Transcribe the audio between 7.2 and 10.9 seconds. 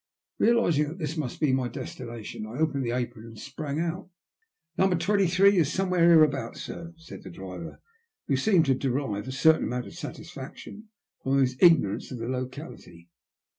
the driver, who seemed to derive a certain amount of satisfaction